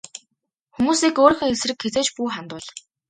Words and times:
Хүмүүсийг 0.75 1.15
өөрийнхөө 1.21 1.49
эсрэг 1.53 1.77
хэзээ 1.81 2.03
ч 2.07 2.09
бүү 2.15 2.27
хандуул. 2.33 2.65